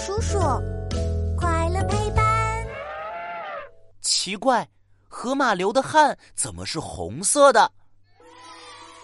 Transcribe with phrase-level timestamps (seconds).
[0.00, 0.38] 叔叔，
[1.36, 2.66] 快乐陪伴。
[4.00, 4.66] 奇怪，
[5.06, 7.70] 河马流的汗怎么是红色的？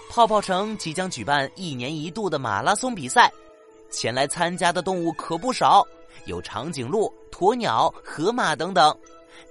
[0.08, 3.30] 泡泡城即将举办一年一度的马拉松比赛，
[3.90, 5.86] 前来参加的动物可不少，
[6.24, 8.96] 有长颈鹿、鸵鸟、河马等等。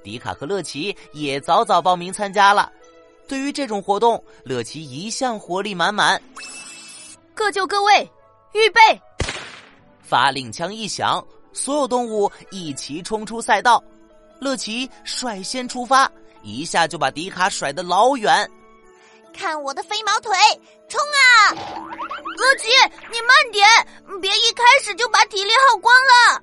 [0.03, 2.73] 迪卡和乐奇也早早报名参加了。
[3.27, 6.19] 对于这种活动，乐奇一向活力满满。
[7.35, 8.01] 各就各位，
[8.53, 8.81] 预备！
[10.05, 13.83] 发令枪一响，所有动物一齐冲出赛道。
[14.39, 16.11] 乐奇率先出发，
[16.43, 18.49] 一下就把迪卡甩得老远。
[19.33, 20.31] 看我的飞毛腿，
[20.87, 21.55] 冲啊！
[22.37, 22.67] 乐奇，
[23.11, 23.67] 你慢点，
[24.21, 26.41] 别一开始就把体力耗光了。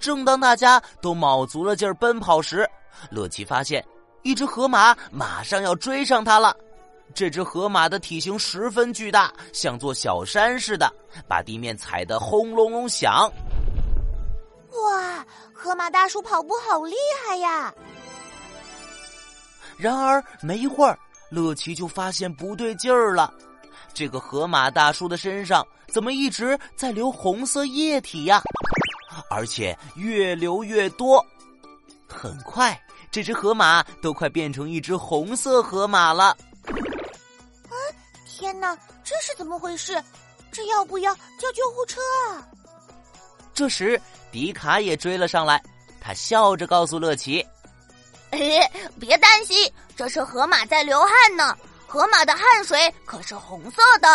[0.00, 2.68] 正当大家都卯足了劲儿奔跑时，
[3.10, 3.82] 乐奇发现
[4.22, 6.54] 一只河马马上要追上他了。
[7.12, 10.92] 这只河马的体型十分巨大，像座小山似的，
[11.28, 13.30] 把地面踩得轰隆隆响。
[14.70, 17.72] 哇，河马大叔跑步好厉害呀！
[19.76, 20.98] 然而没一会儿，
[21.30, 23.32] 乐奇就发现不对劲儿了。
[23.92, 28.42] 这个河马大叔的身上怎么一直在流红色液体呀？
[29.30, 31.24] 而且越流越多。
[32.08, 32.76] 很快，
[33.10, 36.36] 这只河马都快变成一只红色河马了。
[38.36, 40.02] 天哪，这是怎么回事？
[40.50, 42.42] 这要不要叫救护车啊？
[43.54, 44.00] 这时，
[44.32, 45.62] 迪卡也追了上来，
[46.00, 47.46] 他笑着告诉乐奇
[48.32, 48.68] ：“哎，
[48.98, 51.56] 别担心，这是河马在流汗呢。
[51.86, 54.08] 河马的汗水可是红色的。”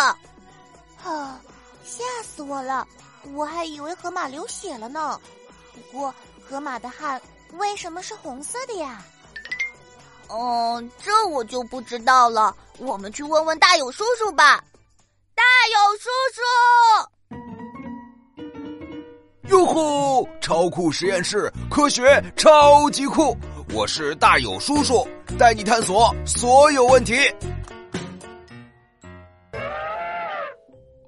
[1.02, 1.40] 啊，
[1.86, 2.86] 吓死我了！
[3.34, 5.18] 我还以为河马流血了呢。
[5.74, 6.14] 不过，
[6.46, 7.22] 河马的汗
[7.54, 9.02] 为什么是红色的呀？
[10.32, 12.56] 嗯，这我就不知道了。
[12.78, 14.64] 我们去问问大友叔叔吧。
[15.36, 16.10] 大友叔
[19.48, 20.28] 叔，哟吼！
[20.42, 23.36] 超酷实验室，科学超级酷！
[23.74, 25.08] 我是大友叔叔，
[25.38, 27.16] 带你探索所有问题。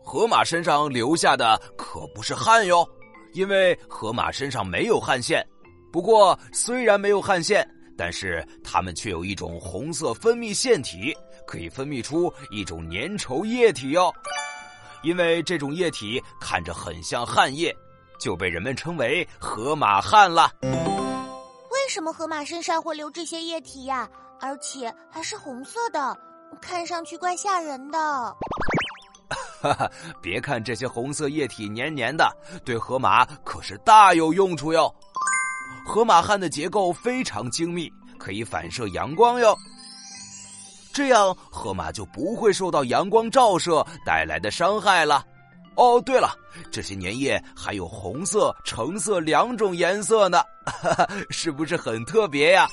[0.02, 2.88] 河马身上留下的可不是汗哟，
[3.34, 5.46] 因为河马身上没有汗腺。
[5.92, 7.70] 不过，虽然没有汗腺。
[7.98, 11.16] 但是它们却有一种红色分泌腺体，
[11.46, 14.14] 可以分泌出一种粘稠液体哟。
[15.04, 17.76] 因为这种液体看着很像汗液，
[18.20, 20.52] 就被人们称为河马汗了。
[20.62, 24.08] 为什么河马身上会流这些液体呀？
[24.40, 26.18] 而且还是红色的，
[26.60, 28.00] 看上去怪吓人的。
[29.62, 29.92] 哈哈，
[30.22, 32.28] 别看这些红色液体黏黏的，
[32.66, 34.94] 对河马可是大有用处哟。
[35.86, 39.58] 河马汗的结构非常精密，可以反射阳光哟。
[40.94, 45.26] 这样河马就不会受到阳光照射带来的伤害了。
[45.76, 46.36] 哦，对了，
[46.70, 52.68] 这些粘液还有红色、橙色两种颜色呢，哈哈，是不是很特别呀？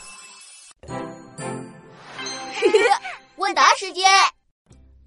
[3.36, 4.04] 问答时间。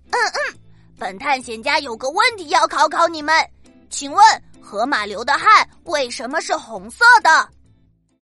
[0.10, 0.60] 嗯嗯，
[0.98, 3.36] 本探险家有个问题要考考你们，
[3.90, 7.50] 请问河马流的汗为什么是红色的？